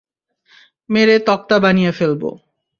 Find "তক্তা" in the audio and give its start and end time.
1.19-1.57